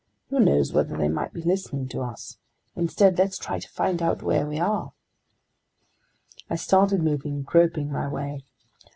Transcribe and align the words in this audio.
Who 0.31 0.39
knows 0.39 0.73
whether 0.73 0.97
they 0.97 1.09
might 1.09 1.31
be 1.31 1.43
listening 1.43 1.87
to 1.89 2.01
us? 2.01 2.39
Instead, 2.75 3.19
let's 3.19 3.37
try 3.37 3.59
to 3.59 3.69
find 3.69 4.01
out 4.01 4.23
where 4.23 4.47
we 4.47 4.57
are!" 4.59 4.93
I 6.49 6.55
started 6.55 7.03
moving, 7.03 7.43
groping 7.43 7.91
my 7.91 8.07
way. 8.07 8.43